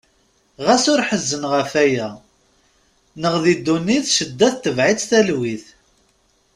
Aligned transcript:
Ɣas 0.65 0.85
ur 0.91 0.99
ḥezzen 1.07 1.43
ɣef 1.53 1.71
aya. 1.83 2.09
Neɣ 3.21 3.35
di 3.43 3.53
ddunit 3.59 4.05
ccedda 4.13 4.49
tebeε-itt 4.63 5.07
talwit. 5.09 5.65